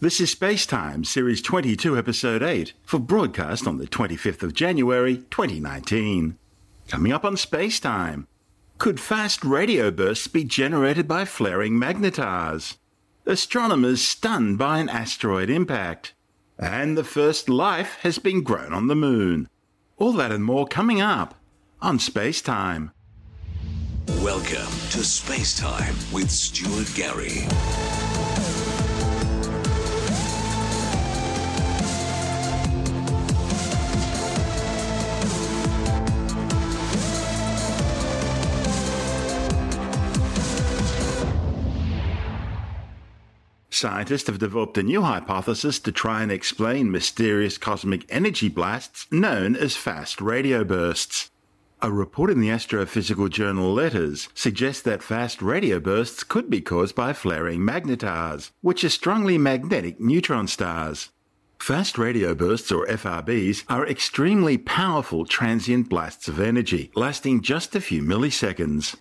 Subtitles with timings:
[0.00, 6.38] This is Spacetime, Series 22, Episode 8, for broadcast on the 25th of January 2019.
[6.86, 8.28] Coming up on Spacetime.
[8.78, 12.76] Could fast radio bursts be generated by flaring magnetars?
[13.26, 16.14] Astronomers stunned by an asteroid impact.
[16.56, 19.48] And the first life has been grown on the moon.
[19.96, 21.34] All that and more coming up
[21.82, 22.92] on Spacetime.
[24.22, 27.48] Welcome to Spacetime with Stuart Gary.
[43.80, 49.54] Scientists have developed a new hypothesis to try and explain mysterious cosmic energy blasts known
[49.54, 51.30] as fast radio bursts.
[51.80, 56.96] A report in the astrophysical journal Letters suggests that fast radio bursts could be caused
[56.96, 61.10] by flaring magnetars, which are strongly magnetic neutron stars.
[61.60, 67.80] Fast radio bursts, or FRBs, are extremely powerful transient blasts of energy, lasting just a
[67.80, 68.96] few milliseconds.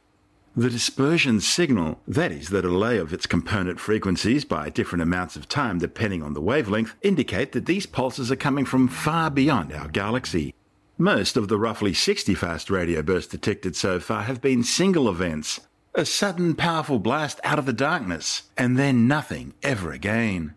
[0.58, 5.48] The dispersion signal, that is, the delay of its component frequencies by different amounts of
[5.48, 9.88] time depending on the wavelength, indicate that these pulses are coming from far beyond our
[9.88, 10.56] galaxy.
[10.98, 15.60] Most of the roughly 60 fast radio bursts detected so far have been single events,
[15.94, 20.56] a sudden powerful blast out of the darkness, and then nothing ever again.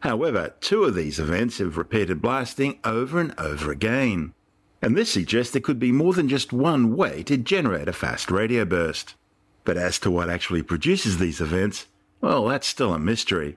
[0.00, 4.32] However, two of these events have repeated blasting over and over again.
[4.80, 8.30] And this suggests there could be more than just one way to generate a fast
[8.30, 9.16] radio burst.
[9.64, 11.86] But as to what actually produces these events,
[12.20, 13.56] well, that's still a mystery.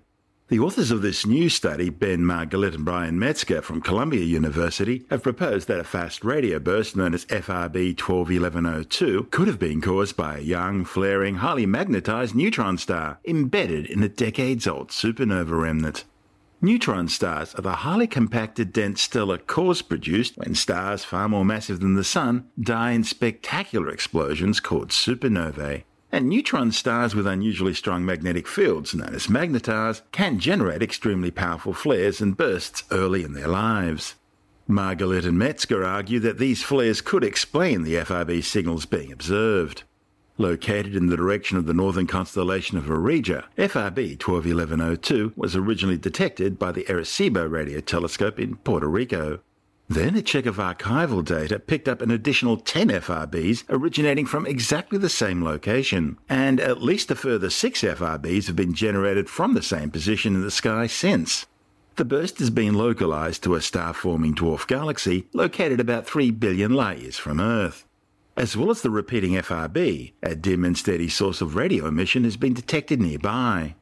[0.50, 5.22] The authors of this new study, Ben Margalit and Brian Metzger from Columbia University, have
[5.22, 10.38] proposed that a fast radio burst known as FRB 121102 could have been caused by
[10.38, 16.06] a young, flaring, highly magnetized neutron star embedded in a decades old supernova remnant.
[16.62, 21.82] Neutron stars are the highly compacted, dense stellar cores produced when stars far more massive
[21.82, 25.84] than the Sun die in spectacular explosions called supernovae.
[26.18, 31.74] And neutron stars with unusually strong magnetic fields, known as magnetars, can generate extremely powerful
[31.74, 34.16] flares and bursts early in their lives.
[34.68, 39.84] Margalit and Metzger argue that these flares could explain the FRB signals being observed.
[40.40, 46.58] Located in the direction of the northern constellation of Auriga, FRB 121102 was originally detected
[46.58, 49.42] by the Arecibo radio telescope in Puerto Rico.
[49.90, 55.00] Then a check of archival data picked up an additional 10 FRBs originating from exactly
[55.00, 59.62] the same location, and at least a further 6 FRBs have been generated from the
[59.62, 61.46] same position in the sky since.
[61.96, 66.74] The burst has been localized to a star forming dwarf galaxy located about 3 billion
[66.74, 67.86] light years from Earth.
[68.36, 72.36] As well as the repeating FRB, a dim and steady source of radio emission has
[72.36, 73.76] been detected nearby.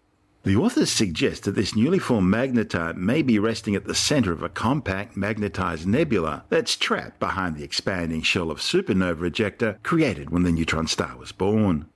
[0.45, 4.43] The authors suggest that this newly formed magnetar may be resting at the center of
[4.43, 10.43] a compact magnetized nebula that's trapped behind the expanding shell of supernova ejecta created when
[10.43, 11.87] the neutron star was born.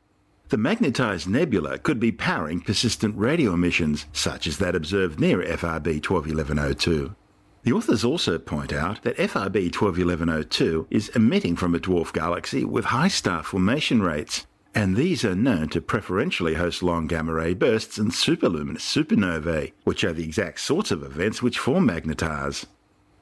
[0.47, 6.03] The magnetized nebula could be powering persistent radio emissions, such as that observed near FRB
[6.03, 7.13] 121102.
[7.61, 12.85] The authors also point out that FRB 121102 is emitting from a dwarf galaxy with
[12.85, 17.97] high star formation rates, and these are known to preferentially host long gamma ray bursts
[17.97, 22.65] and superluminous supernovae, which are the exact sorts of events which form magnetars.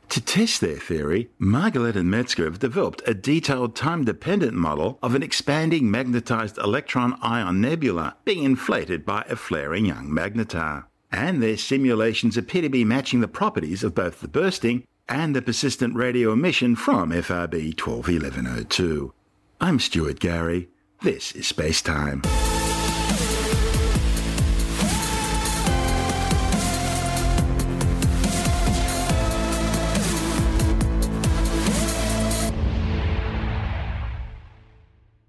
[0.10, 5.16] To test their theory, Margalit and Metzger have developed a detailed time dependent model of
[5.16, 10.86] an expanding magnetized electron ion nebula being inflated by a flaring young magnetar.
[11.12, 15.42] And their simulations appear to be matching the properties of both the bursting and the
[15.42, 19.14] persistent radio emission from FRB 121102.
[19.60, 20.70] I'm Stuart Gary.
[21.04, 22.24] This is Space Time.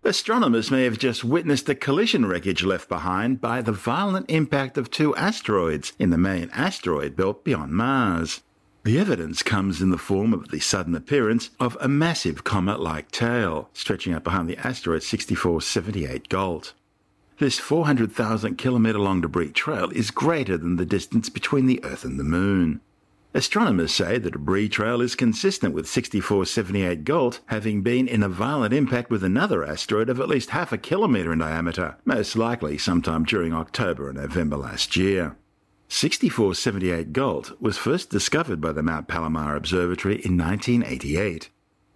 [0.04, 4.90] Astronomers may have just witnessed the collision wreckage left behind by the violent impact of
[4.90, 8.40] two asteroids in the main asteroid belt beyond Mars.
[8.88, 13.10] The evidence comes in the form of the sudden appearance of a massive comet like
[13.10, 16.72] tail stretching out behind the asteroid 6478 Gault.
[17.38, 22.18] This 400,000 kilometre long debris trail is greater than the distance between the Earth and
[22.18, 22.80] the Moon.
[23.34, 28.72] Astronomers say the debris trail is consistent with 6478 Gault having been in a violent
[28.72, 33.24] impact with another asteroid of at least half a kilometre in diameter, most likely sometime
[33.24, 35.36] during October and November last year.
[35.90, 41.48] 6478 Gault was first discovered by the Mount Palomar Observatory in 1988.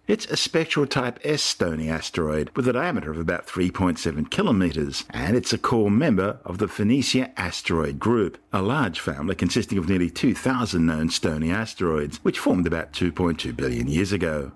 [0.07, 5.37] It's a spectral type S stony asteroid with a diameter of about 3.7 kilometres, and
[5.37, 10.09] it's a core member of the Phocaea asteroid group, a large family consisting of nearly
[10.09, 14.51] 2,000 known stony asteroids, which formed about 2.2 billion years ago.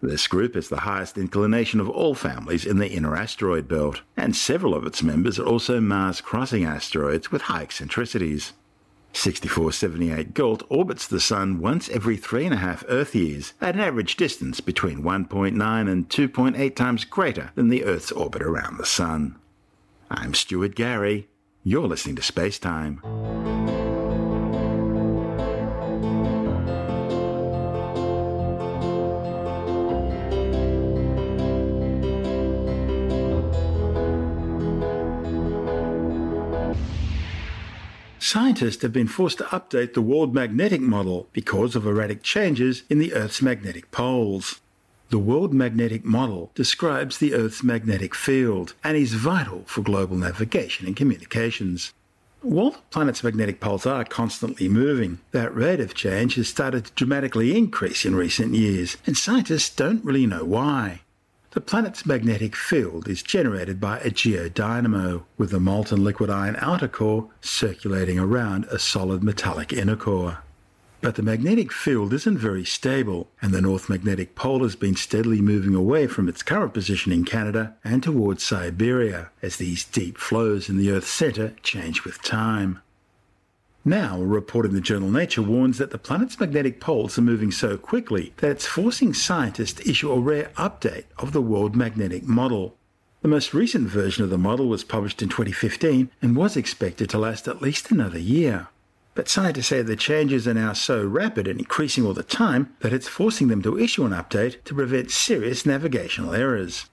[0.00, 4.36] This group has the highest inclination of all families in the inner asteroid belt, and
[4.36, 8.52] several of its members are also Mars crossing asteroids with high eccentricities.
[9.16, 13.80] 6478 Gault orbits the Sun once every three and a half Earth years at an
[13.80, 19.38] average distance between 1.9 and 2.8 times greater than the Earth's orbit around the Sun.
[20.10, 21.28] I'm Stuart Gary.
[21.62, 23.00] You're listening to Space Time.
[38.34, 42.98] Scientists have been forced to update the world magnetic model because of erratic changes in
[42.98, 44.60] the Earth's magnetic poles.
[45.10, 50.84] The World Magnetic Model describes the Earth's magnetic field and is vital for global navigation
[50.88, 51.92] and communications.
[52.40, 56.92] While the planet's magnetic poles are constantly moving, that rate of change has started to
[56.94, 61.02] dramatically increase in recent years, and scientists don't really know why.
[61.54, 66.88] The planet's magnetic field is generated by a geodynamo, with a molten liquid iron outer
[66.88, 70.38] core circulating around a solid metallic inner core.
[71.00, 75.40] But the magnetic field isn't very stable, and the North Magnetic Pole has been steadily
[75.40, 80.68] moving away from its current position in Canada and towards Siberia as these deep flows
[80.68, 82.80] in the Earth's centre change with time.
[83.86, 87.50] Now, a report in the journal Nature warns that the planet's magnetic poles are moving
[87.50, 92.22] so quickly that it's forcing scientists to issue a rare update of the World Magnetic
[92.22, 92.78] Model.
[93.20, 97.18] The most recent version of the model was published in 2015 and was expected to
[97.18, 98.68] last at least another year.
[99.14, 102.94] But scientists say the changes are now so rapid and increasing all the time that
[102.94, 106.86] it's forcing them to issue an update to prevent serious navigational errors.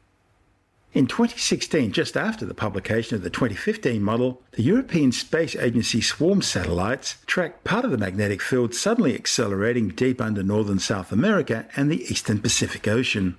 [0.93, 6.41] In 2016, just after the publication of the 2015 model, the European Space Agency swarm
[6.41, 11.89] satellites tracked part of the magnetic field suddenly accelerating deep under northern South America and
[11.89, 13.37] the eastern Pacific Ocean.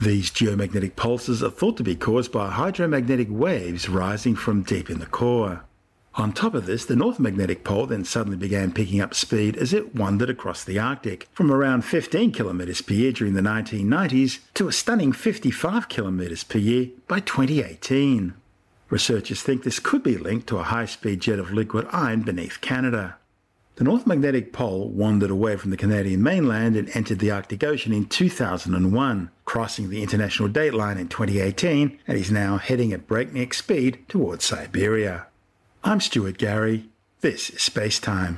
[0.00, 4.98] These geomagnetic pulses are thought to be caused by hydromagnetic waves rising from deep in
[4.98, 5.62] the core.
[6.16, 9.72] On top of this, the North Magnetic Pole then suddenly began picking up speed as
[9.72, 14.68] it wandered across the Arctic, from around 15 kilometres per year during the 1990s to
[14.68, 18.32] a stunning 55 kilometres per year by 2018.
[18.90, 22.60] Researchers think this could be linked to a high speed jet of liquid iron beneath
[22.60, 23.16] Canada.
[23.74, 27.92] The North Magnetic Pole wandered away from the Canadian mainland and entered the Arctic Ocean
[27.92, 34.04] in 2001, crossing the international dateline in 2018, and is now heading at breakneck speed
[34.08, 35.26] towards Siberia.
[35.86, 36.88] I'm Stuart Gary.
[37.20, 38.36] This is Space Time.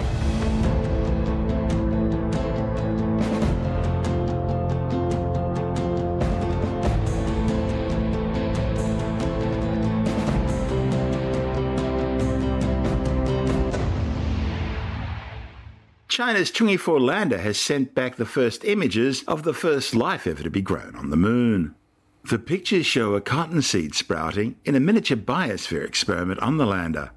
[16.09, 20.43] China's Chang'e 4 lander has sent back the first images of the first life ever
[20.43, 21.77] to be grown on the moon.
[22.29, 27.13] The pictures show a cottonseed sprouting in a miniature biosphere experiment on the lander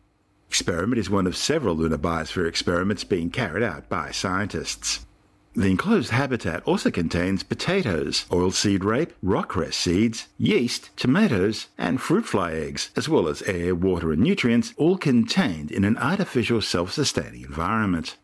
[0.50, 5.06] experiment is one of several lunar biosphere experiments being carried out by scientists.
[5.54, 12.54] The enclosed habitat also contains potatoes, oilseed rape, rockcress seeds, yeast, tomatoes, and fruit fly
[12.54, 17.44] eggs, as well as air, water, and nutrients, all contained in an artificial self sustaining
[17.44, 18.18] environment.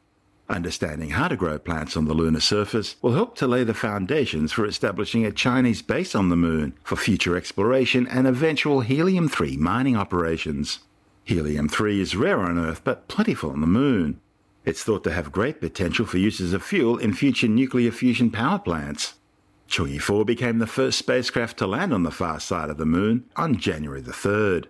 [0.50, 4.52] Understanding how to grow plants on the lunar surface will help to lay the foundations
[4.52, 9.58] for establishing a Chinese base on the moon for future exploration and eventual helium 3
[9.58, 10.80] mining operations.
[11.26, 14.22] Helium 3 is rare on Earth but plentiful on the Moon.
[14.64, 18.30] It's thought to have great potential for use as a fuel in future nuclear fusion
[18.30, 19.16] power plants.
[19.68, 23.26] Chang'e 4 became the first spacecraft to land on the far side of the Moon
[23.36, 24.68] on January the 3rd.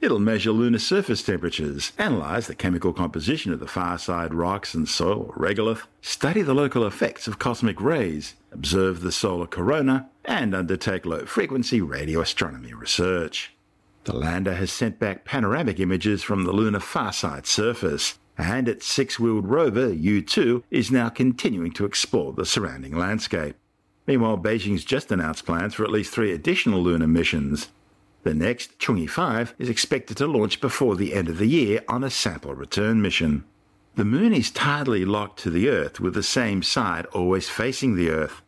[0.00, 4.88] It'll measure lunar surface temperatures, analyse the chemical composition of the far side rocks and
[4.88, 10.54] soil or regolith, study the local effects of cosmic rays, observe the solar corona, and
[10.54, 13.52] undertake low frequency radio astronomy research.
[14.04, 18.84] The lander has sent back panoramic images from the lunar far side surface, and its
[18.84, 23.54] six wheeled rover, Yutu, is now continuing to explore the surrounding landscape.
[24.06, 27.68] Meanwhile, Beijing's just announced plans for at least three additional lunar missions.
[28.24, 32.02] The next, Chang'e 5, is expected to launch before the end of the year on
[32.02, 33.44] a sample return mission.
[33.94, 38.10] The moon is tidally locked to the Earth with the same side always facing the
[38.10, 38.42] Earth.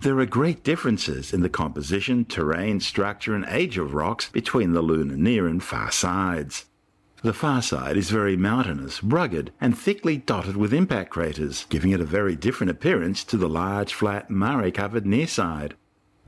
[0.00, 4.80] There are great differences in the composition, terrain, structure, and age of rocks between the
[4.80, 6.66] lunar near and far sides.
[7.22, 12.00] The far side is very mountainous, rugged, and thickly dotted with impact craters, giving it
[12.00, 15.74] a very different appearance to the large, flat, mare covered near side.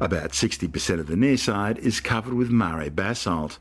[0.01, 3.61] About 60% of the near side is covered with mare basalt.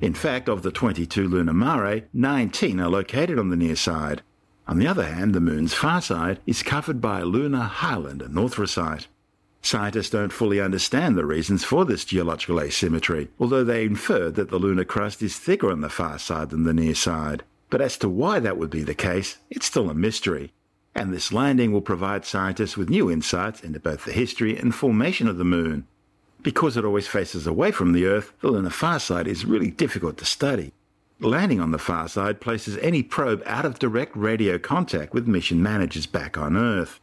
[0.00, 4.22] In fact, of the 22 lunar mare, 19 are located on the near side.
[4.66, 9.08] On the other hand, the moon's far side is covered by lunar highland anorthosite.
[9.62, 14.58] Scientists don't fully understand the reasons for this geological asymmetry, although they infer that the
[14.58, 17.44] lunar crust is thicker on the far side than the near side.
[17.68, 20.52] But as to why that would be the case, it's still a mystery.
[20.94, 25.28] And this landing will provide scientists with new insights into both the history and formation
[25.28, 25.86] of the moon.
[26.42, 30.16] Because it always faces away from the Earth, the lunar far side is really difficult
[30.18, 30.72] to study.
[31.20, 35.62] Landing on the far side places any probe out of direct radio contact with mission
[35.62, 36.98] managers back on Earth.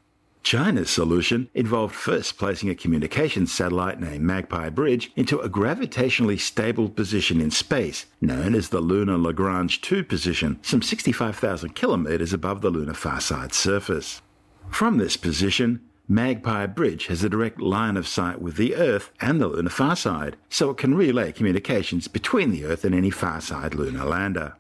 [0.47, 6.87] China's solution involved first placing a communications satellite named Magpie Bridge into a gravitationally stable
[6.87, 12.69] position in space, known as the Lunar Lagrange 2 position, some 65,000 kilometers above the
[12.69, 14.21] lunar far side surface.
[14.69, 19.41] From this position, Magpie Bridge has a direct line of sight with the Earth and
[19.41, 23.41] the lunar far side, so it can relay communications between the Earth and any far
[23.41, 24.53] side lunar lander.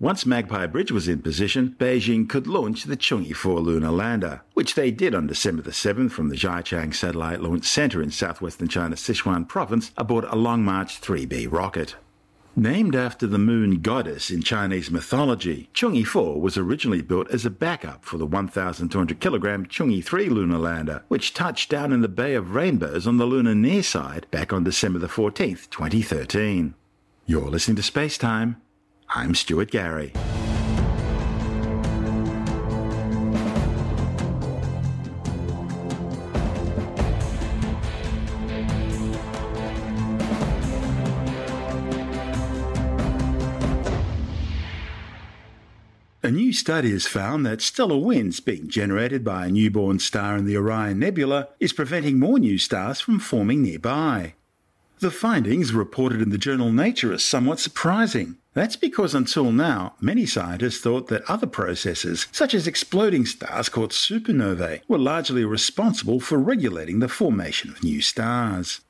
[0.00, 4.76] Once Magpie Bridge was in position, Beijing could launch the Chang'e 4 lunar lander, which
[4.76, 9.00] they did on December the 7th from the Xichang Satellite Launch Center in southwestern China's
[9.00, 11.96] Sichuan province aboard a Long March 3B rocket.
[12.54, 17.50] Named after the moon goddess in Chinese mythology, Chang'e 4 was originally built as a
[17.50, 22.34] backup for the 1,200 kilogram Chang'e 3 lunar lander, which touched down in the Bay
[22.34, 26.74] of Rainbows on the lunar near side back on December the 14th, 2013.
[27.26, 28.62] You're listening to Space Time.
[29.10, 30.12] I'm Stuart Gary.
[46.22, 50.44] A new study has found that stellar winds being generated by a newborn star in
[50.44, 54.34] the Orion Nebula is preventing more new stars from forming nearby.
[55.00, 58.38] The findings reported in the journal Nature are somewhat surprising.
[58.54, 63.92] That's because until now, many scientists thought that other processes, such as exploding stars called
[63.92, 68.80] supernovae, were largely responsible for regulating the formation of new stars.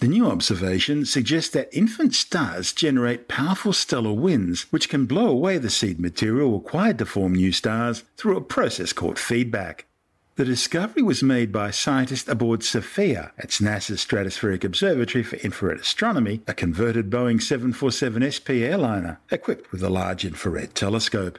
[0.00, 5.56] The new observation suggests that infant stars generate powerful stellar winds which can blow away
[5.56, 9.86] the seed material required to form new stars through a process called feedback.
[10.36, 16.40] The discovery was made by scientists aboard SOFIA at NASA's Stratospheric Observatory for Infrared Astronomy,
[16.48, 21.38] a converted Boeing 747 SP airliner equipped with a large infrared telescope.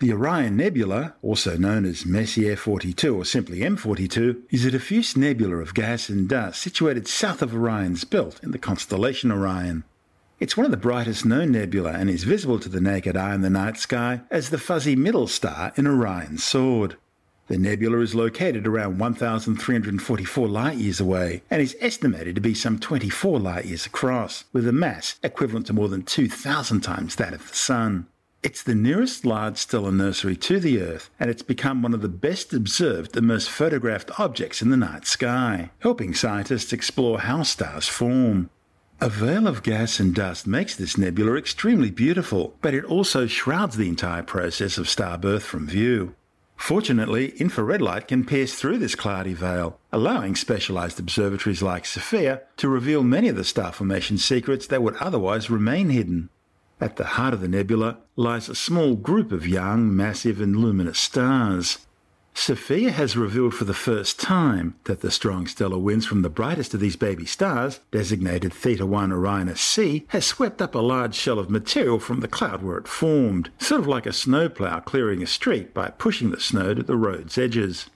[0.00, 5.58] The Orion Nebula, also known as Messier 42 or simply M42, is a diffuse nebula
[5.58, 9.84] of gas and dust situated south of Orion's belt in the constellation Orion.
[10.40, 13.42] It's one of the brightest known nebula and is visible to the naked eye in
[13.42, 16.96] the night sky as the fuzzy middle star in Orion's sword.
[17.46, 22.78] The nebula is located around 1,344 light years away and is estimated to be some
[22.78, 27.50] 24 light years across, with a mass equivalent to more than 2,000 times that of
[27.50, 28.06] the Sun.
[28.42, 32.08] It's the nearest large stellar nursery to the Earth, and it's become one of the
[32.08, 37.88] best observed and most photographed objects in the night sky, helping scientists explore how stars
[37.88, 38.48] form.
[39.00, 43.76] A veil of gas and dust makes this nebula extremely beautiful, but it also shrouds
[43.76, 46.14] the entire process of star birth from view.
[46.56, 52.68] Fortunately, infrared light can pierce through this cloudy veil, allowing specialized observatories like SOFIA to
[52.68, 56.30] reveal many of the star formation secrets that would otherwise remain hidden.
[56.80, 60.98] At the heart of the nebula lies a small group of young, massive, and luminous
[60.98, 61.78] stars.
[62.36, 66.74] SOFIA has revealed for the first time that the strong stellar winds from the brightest
[66.74, 71.38] of these baby stars, designated Theta 1 Orionis C, has swept up a large shell
[71.38, 75.26] of material from the cloud where it formed, sort of like a snowplow clearing a
[75.26, 77.88] street by pushing the snow to the road's edges.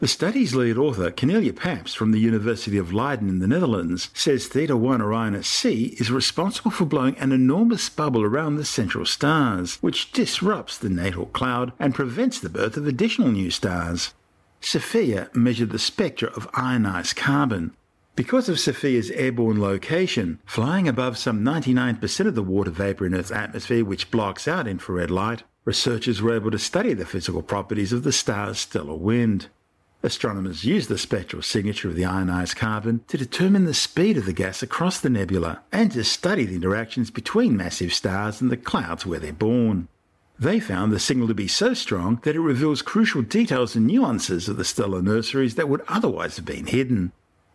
[0.00, 4.46] The study's lead author, Cornelia Pabst from the University of Leiden in the Netherlands, says
[4.46, 9.78] Theta 1 Orionis C is responsible for blowing an enormous bubble around the central stars,
[9.80, 14.14] which disrupts the natal cloud and prevents the birth of additional new stars.
[14.60, 17.72] SOFIA measured the spectra of ionized carbon.
[18.14, 23.32] Because of SOFIA's airborne location, flying above some 99% of the water vapor in Earth's
[23.32, 28.04] atmosphere which blocks out infrared light, researchers were able to study the physical properties of
[28.04, 29.48] the star's stellar wind.
[30.00, 34.32] Astronomers use the spectral signature of the ionized carbon to determine the speed of the
[34.32, 39.04] gas across the nebula and to study the interactions between massive stars and the clouds
[39.04, 39.88] where they're born.
[40.38, 44.48] They found the signal to be so strong that it reveals crucial details and nuances
[44.48, 47.10] of the stellar nurseries that would otherwise have been hidden.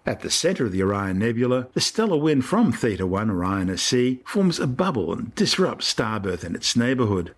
[0.06, 4.20] At the center of the Orion Nebula, the stellar wind from Theta 1 Orionis C
[4.26, 7.34] forms a bubble and disrupts starbirth in its neighborhood.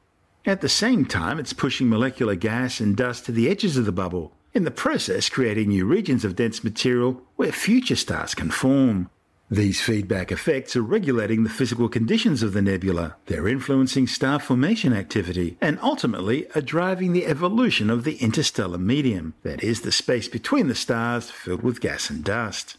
[0.47, 3.91] At the same time, it's pushing molecular gas and dust to the edges of the
[3.91, 9.09] bubble, in the process creating new regions of dense material where future stars can form.
[9.51, 13.17] These feedback effects are regulating the physical conditions of the nebula.
[13.27, 19.35] They're influencing star formation activity and ultimately are driving the evolution of the interstellar medium,
[19.43, 22.77] that is, the space between the stars filled with gas and dust.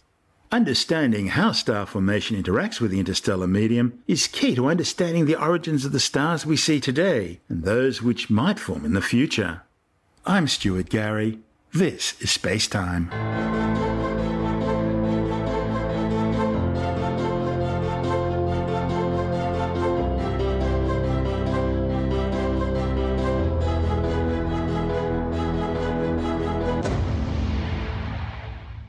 [0.51, 5.85] Understanding how star formation interacts with the interstellar medium is key to understanding the origins
[5.85, 9.63] of the stars we see today and those which might form in the future.
[10.25, 11.41] I'm Stuart Gary.
[11.73, 13.11] This is Space Time.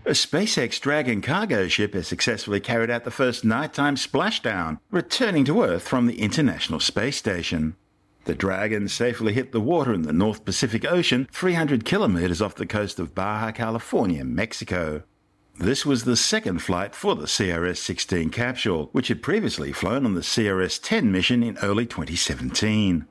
[0.08, 5.62] A SpaceX Dragon cargo ship has successfully carried out the first nighttime splashdown, returning to
[5.62, 7.76] Earth from the International Space Station.
[8.28, 12.66] The Dragon safely hit the water in the North Pacific Ocean, 300 kilometers off the
[12.66, 15.04] coast of Baja California, Mexico.
[15.58, 20.14] This was the second flight for the CRS 16 capsule, which had previously flown on
[20.14, 23.06] the CRS 10 mission in early 2017.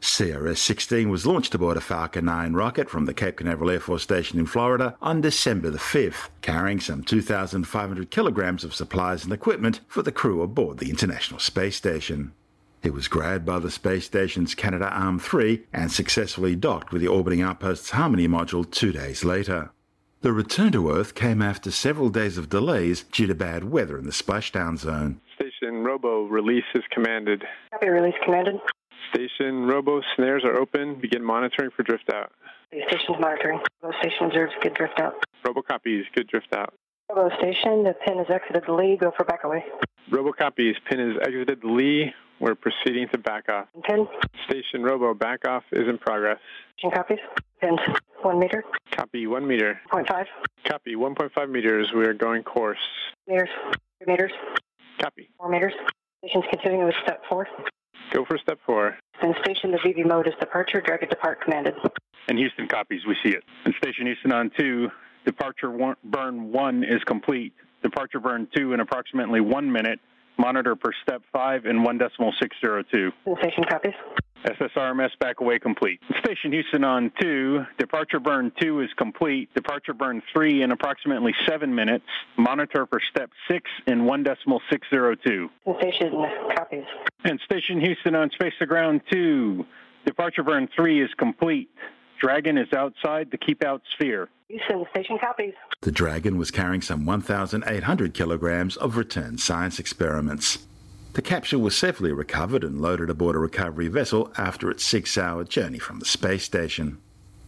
[0.00, 4.04] CRS 16 was launched aboard a Falcon 9 rocket from the Cape Canaveral Air Force
[4.04, 9.80] Station in Florida on December the 5th, carrying some 2,500 kilograms of supplies and equipment
[9.88, 12.34] for the crew aboard the International Space Station.
[12.82, 17.08] It was grabbed by the space station's Canada Arm 3 and successfully docked with the
[17.08, 19.70] orbiting outpost's Harmony module two days later.
[20.22, 24.04] The return to Earth came after several days of delays due to bad weather in
[24.04, 25.20] the splashdown zone.
[25.34, 27.44] Station Robo release is commanded.
[27.70, 28.56] Copy release commanded.
[29.12, 31.00] Station Robo snares are open.
[31.00, 32.32] Begin monitoring for drift out.
[32.68, 33.60] Station's monitoring.
[33.82, 35.14] Robo station observes good drift out.
[35.44, 36.04] Robo copies.
[36.14, 36.72] Good drift out.
[37.10, 38.96] Robo station, the pin has exited the lee.
[38.96, 39.64] Go for back away.
[40.10, 40.76] Robo copies.
[40.88, 42.14] Pin has exited the lee.
[42.40, 43.68] We're proceeding to back off.
[43.84, 44.06] Pin.
[44.48, 46.38] Station Robo back off is in progress.
[46.78, 47.18] Station copies.
[47.60, 47.78] Pins.
[48.22, 48.64] One meter.
[48.92, 49.26] Copy.
[49.26, 49.78] One meter.
[49.90, 50.26] Point five.
[50.66, 50.94] Copy.
[50.94, 51.88] 1.5 meters.
[51.94, 52.78] We are going course.
[53.28, 53.50] Meters.
[53.98, 54.32] Three meters.
[55.00, 55.28] Copy.
[55.38, 55.74] Four meters.
[56.24, 57.46] Station's continuing with step four.
[58.12, 58.96] Go for step four.
[59.22, 60.80] And station, the VV mode is departure.
[60.80, 61.74] Dragon depart commanded.
[62.28, 63.02] And Houston copies.
[63.06, 63.44] We see it.
[63.64, 64.88] And station Houston on two.
[65.26, 67.52] Departure one, burn one is complete.
[67.82, 70.00] Departure burn two in approximately one minute.
[70.38, 73.10] Monitor per step five in one decimal six zero two.
[73.40, 73.94] Station copies.
[74.46, 76.00] SSRMS back away complete.
[76.24, 77.62] Station Houston on two.
[77.78, 79.52] Departure burn two is complete.
[79.54, 82.06] Departure burn three in approximately seven minutes.
[82.38, 85.50] Monitor for step six in one decimal six zero two.
[85.78, 86.12] Station
[86.56, 86.84] copies.
[87.24, 89.66] And Station Houston on space to ground two.
[90.06, 91.68] Departure burn three is complete.
[92.20, 94.28] Dragon is outside the keep out sphere.
[94.48, 95.54] Houston, station copies.
[95.80, 100.66] The Dragon was carrying some 1,800 kilograms of returned science experiments.
[101.14, 105.44] The capsule was safely recovered and loaded aboard a recovery vessel after its six hour
[105.44, 106.98] journey from the space station.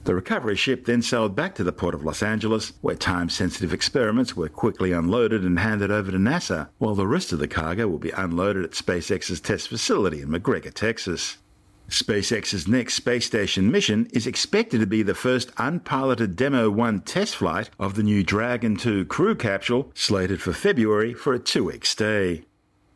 [0.05, 3.73] The recovery ship then sailed back to the port of Los Angeles, where time sensitive
[3.73, 7.87] experiments were quickly unloaded and handed over to NASA, while the rest of the cargo
[7.87, 11.37] will be unloaded at SpaceX's test facility in McGregor, Texas.
[11.89, 17.37] SpaceX's next space station mission is expected to be the first unpiloted Demo 1 test
[17.37, 21.85] flight of the new Dragon 2 crew capsule, slated for February for a two week
[21.85, 22.45] stay.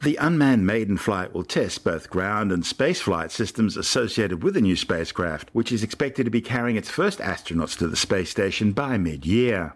[0.03, 4.61] The unmanned maiden flight will test both ground and space flight systems associated with the
[4.61, 8.73] new spacecraft, which is expected to be carrying its first astronauts to the space station
[8.73, 9.75] by mid year.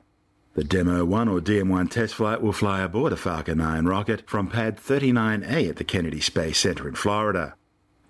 [0.55, 4.49] The Demo 1 or DM1 test flight will fly aboard a Falcon 9 rocket from
[4.49, 7.55] Pad 39A at the Kennedy Space Center in Florida.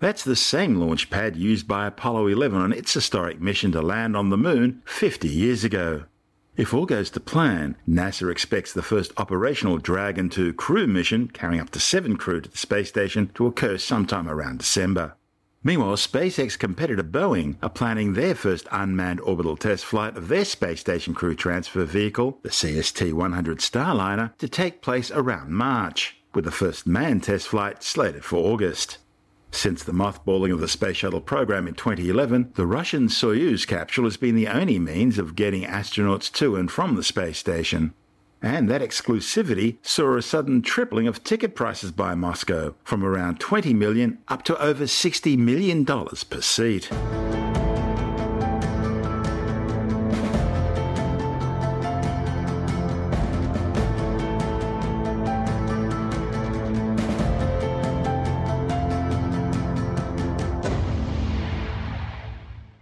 [0.01, 4.17] That's the same launch pad used by Apollo 11 on its historic mission to land
[4.17, 6.05] on the moon 50 years ago.
[6.57, 11.61] If all goes to plan, NASA expects the first operational Dragon 2 crew mission, carrying
[11.61, 15.13] up to seven crew to the space station, to occur sometime around December.
[15.63, 20.79] Meanwhile, SpaceX competitor Boeing are planning their first unmanned orbital test flight of their space
[20.79, 26.51] station crew transfer vehicle, the CST 100 Starliner, to take place around March, with the
[26.51, 28.97] first manned test flight slated for August.
[29.51, 34.17] Since the mothballing of the Space Shuttle program in 2011, the Russian Soyuz capsule has
[34.17, 37.93] been the only means of getting astronauts to and from the space station.
[38.41, 43.73] And that exclusivity saw a sudden tripling of ticket prices by Moscow, from around 20
[43.73, 46.89] million up to over 60 million dollars per seat.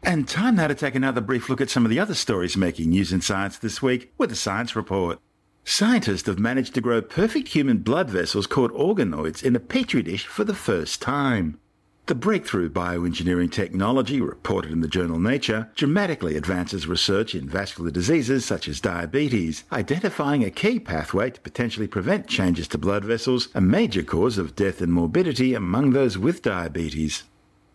[0.09, 2.89] And time now to take another brief look at some of the other stories making
[2.89, 5.19] news in science this week with a science report.
[5.63, 10.25] Scientists have managed to grow perfect human blood vessels called organoids in a petri dish
[10.25, 11.59] for the first time.
[12.07, 18.43] The breakthrough bioengineering technology reported in the journal Nature dramatically advances research in vascular diseases
[18.43, 23.61] such as diabetes, identifying a key pathway to potentially prevent changes to blood vessels, a
[23.61, 27.25] major cause of death and morbidity among those with diabetes.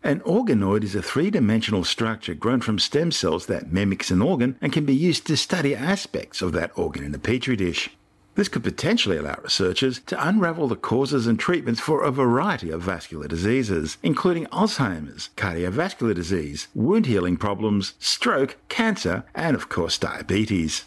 [0.07, 4.59] An organoid is a three dimensional structure grown from stem cells that mimics an organ
[4.61, 7.89] and can be used to study aspects of that organ in a petri dish.
[8.35, 12.83] This could potentially allow researchers to unravel the causes and treatments for a variety of
[12.83, 20.85] vascular diseases, including Alzheimer's, cardiovascular disease, wound healing problems, stroke, cancer, and of course diabetes.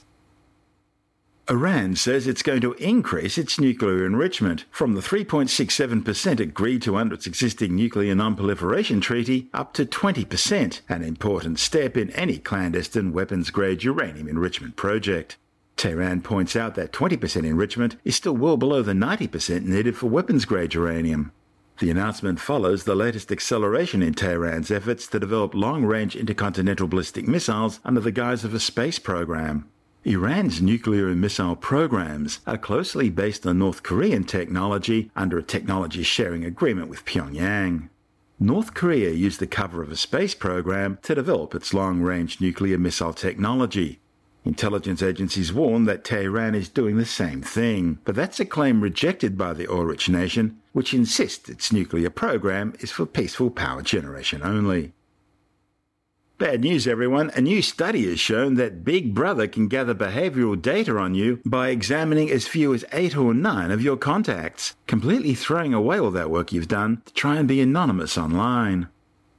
[1.50, 7.16] Iran says it's going to increase its nuclear enrichment from the 3.67% agreed to under
[7.16, 13.82] its existing nuclear non-proliferation treaty up to 20%, an important step in any clandestine weapons-grade
[13.82, 15.38] uranium enrichment project.
[15.78, 20.44] Tehran points out that 20% enrichment is still well below the 90% needed for weapons
[20.44, 21.32] grade uranium.
[21.80, 27.26] The announcement follows the latest acceleration in Tehran's efforts to develop long range intercontinental ballistic
[27.26, 29.70] missiles under the guise of a space program.
[30.08, 36.02] Iran's nuclear and missile programs are closely based on North Korean technology under a technology
[36.02, 37.90] sharing agreement with Pyongyang.
[38.40, 42.78] North Korea used the cover of a space program to develop its long range nuclear
[42.78, 44.00] missile technology,
[44.48, 49.38] Intelligence agencies warn that Tehran is doing the same thing, but that's a claim rejected
[49.38, 54.42] by the oil rich nation, which insists its nuclear program is for peaceful power generation
[54.42, 54.94] only.
[56.40, 57.32] Bad news, everyone.
[57.34, 61.70] A new study has shown that Big Brother can gather behavioral data on you by
[61.70, 66.30] examining as few as eight or nine of your contacts, completely throwing away all that
[66.30, 68.88] work you've done to try and be anonymous online.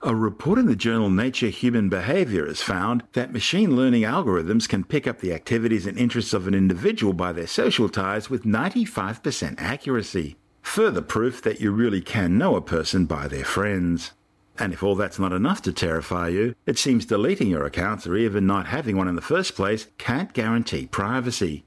[0.02, 4.82] A report in the journal Nature Human Behavior has found that machine learning algorithms can
[4.82, 9.54] pick up the activities and interests of an individual by their social ties with 95%
[9.58, 10.36] accuracy.
[10.62, 14.14] Further proof that you really can know a person by their friends.
[14.58, 18.16] And if all that's not enough to terrify you, it seems deleting your accounts or
[18.16, 21.64] even not having one in the first place can't guarantee privacy.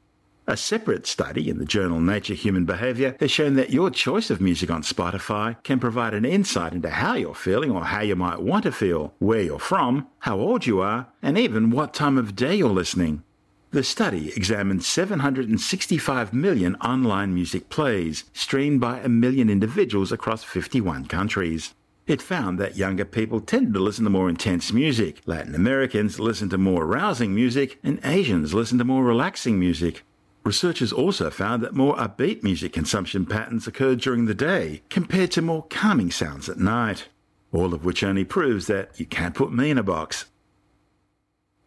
[0.48, 4.42] A separate study in the journal Nature Human Behavior has shown that your choice of
[4.42, 8.42] music on Spotify can provide an insight into how you're feeling or how you might
[8.42, 12.36] want to feel, where you're from, how old you are, and even what time of
[12.36, 13.24] day you're listening.
[13.70, 21.06] The study examined 765 million online music plays streamed by a million individuals across 51
[21.06, 21.74] countries.
[22.08, 26.50] It found that younger people tended to listen to more intense music, Latin Americans listen
[26.50, 30.04] to more arousing music, and Asians listen to more relaxing music.
[30.44, 35.42] Researchers also found that more upbeat music consumption patterns occurred during the day compared to
[35.44, 37.10] more calming sounds at night,
[37.52, 40.26] all of which only proves that you can't put me in a box.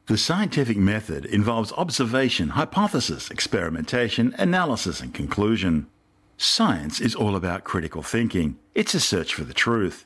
[0.07, 5.87] The scientific method involves observation, hypothesis, experimentation, analysis, and conclusion.
[6.37, 8.59] Science is all about critical thinking.
[8.75, 10.05] It's a search for the truth.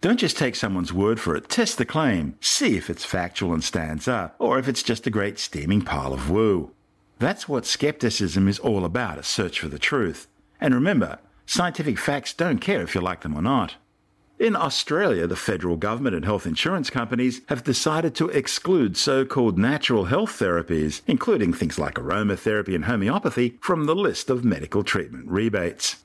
[0.00, 1.48] Don't just take someone's word for it.
[1.48, 2.36] Test the claim.
[2.40, 6.12] See if it's factual and stands up, or if it's just a great steaming pile
[6.12, 6.70] of woo.
[7.18, 10.28] That's what skepticism is all about a search for the truth.
[10.60, 13.74] And remember, scientific facts don't care if you like them or not.
[14.38, 19.58] In Australia, the federal government and health insurance companies have decided to exclude so called
[19.58, 25.26] natural health therapies, including things like aromatherapy and homeopathy, from the list of medical treatment
[25.26, 25.96] rebates.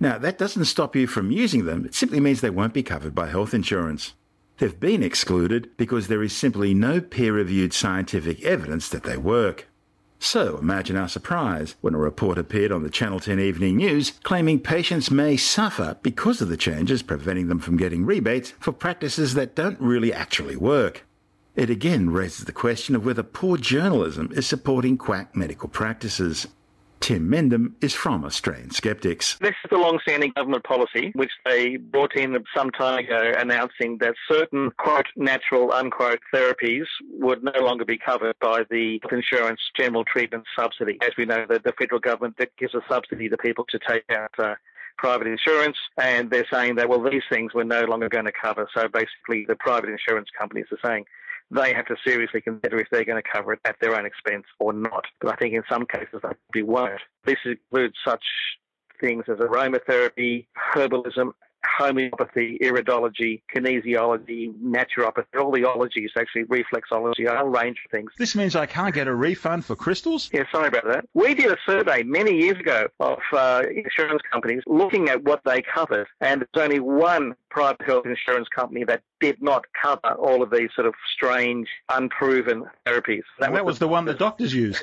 [0.00, 3.14] Now, that doesn't stop you from using them, it simply means they won't be covered
[3.14, 4.14] by health insurance.
[4.58, 9.66] They've been excluded because there is simply no peer reviewed scientific evidence that they work.
[10.20, 14.60] So imagine our surprise when a report appeared on the Channel 10 Evening News claiming
[14.60, 19.54] patients may suffer because of the changes preventing them from getting rebates for practices that
[19.54, 21.04] don't really actually work.
[21.56, 26.48] It again raises the question of whether poor journalism is supporting quack medical practices.
[27.04, 29.36] Tim Mendham is from Australian Skeptics.
[29.36, 34.14] This is the long-standing government policy, which they brought in some time ago, announcing that
[34.26, 40.44] certain quote natural unquote therapies would no longer be covered by the insurance general treatment
[40.58, 40.96] subsidy.
[41.02, 44.30] As we know, that the federal government gives a subsidy to people to take out.
[44.38, 44.54] Uh,
[44.96, 48.68] private insurance, and they're saying that, well, these things we're no longer going to cover.
[48.72, 51.04] So basically, the private insurance companies are saying,
[51.50, 54.44] they have to seriously consider if they're going to cover it at their own expense
[54.58, 55.04] or not.
[55.20, 56.20] But I think in some cases
[56.52, 57.00] they won't.
[57.24, 58.24] This includes such
[59.00, 61.32] things as aromatherapy, herbalism,
[61.78, 68.10] homeopathy, iridology, kinesiology, naturopathy, all the ologies, actually reflexology, a whole range of things.
[68.18, 70.30] This means I can't get a refund for crystals?
[70.32, 71.06] Yeah, sorry about that.
[71.14, 75.62] We did a survey many years ago of uh, insurance companies looking at what they
[75.62, 80.50] covered, and there's only one private health insurance company that did not cover all of
[80.50, 83.22] these sort of strange, unproven therapies.
[83.38, 84.82] That, that was, was the one the doctors use.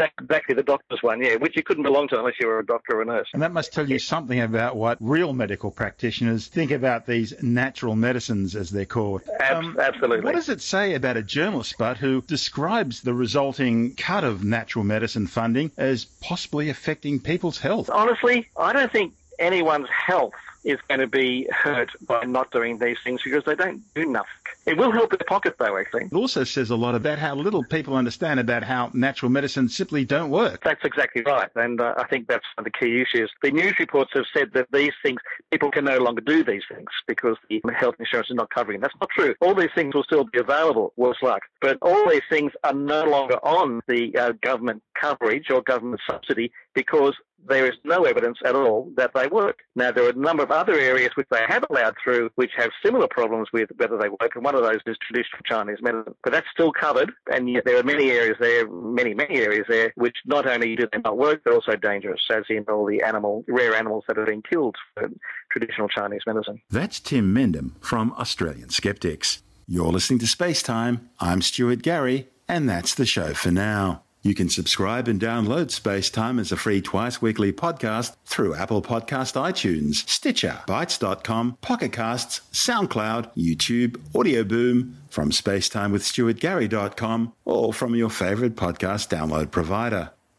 [0.00, 2.98] Exactly the doctor's one, yeah, which you couldn't belong to unless you were a doctor
[2.98, 3.28] or a nurse.
[3.32, 7.94] And that must tell you something about what real medical practitioners think about these natural
[7.94, 9.22] medicines, as they're called.
[9.48, 10.20] Um, absolutely.
[10.20, 14.84] What does it say about a journalist, but who describes the resulting cut of natural
[14.84, 17.90] medicine funding as possibly affecting people's health?
[17.90, 20.34] Honestly, I don't think anyone's health
[20.64, 24.30] is going to be hurt by not doing these things because they don't do nothing.
[24.70, 26.04] It will help their pocket, though, actually.
[26.04, 30.04] It also says a lot about how little people understand about how natural medicine simply
[30.04, 30.62] don't work.
[30.62, 31.50] That's exactly right.
[31.56, 33.32] And uh, I think that's one of the key issues.
[33.42, 36.88] The news reports have said that these things, people can no longer do these things
[37.08, 38.80] because the health insurance is not covering.
[38.80, 39.34] That's not true.
[39.40, 41.42] All these things will still be available, worse luck.
[41.60, 46.52] But all these things are no longer on the uh, government coverage or government subsidy
[46.74, 47.14] because
[47.48, 49.60] there is no evidence at all that they work.
[49.74, 52.70] Now, there are a number of other areas which they have allowed through which have
[52.84, 56.14] similar problems with whether they work, and one of those is traditional Chinese medicine.
[56.22, 59.92] But that's still covered, and yet there are many areas there, many, many areas there,
[59.96, 63.44] which not only do they not work, they're also dangerous, as in all the animal,
[63.48, 65.08] rare animals that have been killed for
[65.50, 66.60] traditional Chinese medicine.
[66.70, 69.42] That's Tim Mendham from Australian Skeptics.
[69.66, 71.10] You're listening to Space Time.
[71.20, 74.02] I'm Stuart Gary, and that's the show for now.
[74.22, 78.82] You can subscribe and download Space Time as a free twice weekly podcast through Apple
[78.82, 88.10] Podcast iTunes, Stitcher, Bitesz.com, Pocket Casts, SoundCloud, YouTube, Audio Boom, from spacetimewithstuartgary.com, or from your
[88.10, 90.10] favorite podcast download provider.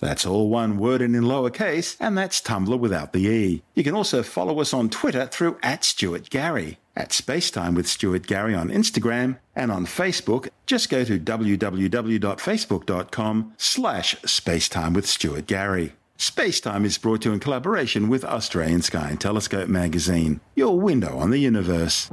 [0.00, 3.62] That's all one word and in lowercase, and that's Tumblr without the E.
[3.74, 8.26] You can also follow us on Twitter through at Stuart Gary, at Spacetime with Stuart
[8.26, 15.92] Gary on Instagram, and on Facebook, just go to www.facebook.com slash spacetime with Stuart Gary.
[16.18, 21.18] Spacetime is brought to you in collaboration with Australian Sky and Telescope magazine, your window
[21.18, 22.10] on the universe.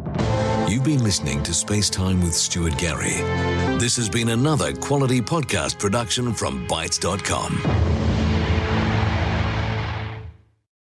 [0.68, 3.22] You've been listening to Spacetime with Stuart Gary.
[3.78, 8.01] This has been another quality podcast production from Bitesz.com.